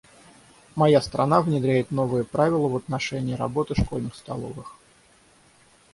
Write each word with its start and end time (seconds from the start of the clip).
Моя 0.73 0.99
страна 0.99 1.43
внедряет 1.43 1.91
новые 1.91 2.23
правила 2.23 2.67
в 2.67 2.75
отношении 2.75 3.35
работы 3.35 3.75
школьных 3.79 4.15
столовых. 4.15 4.75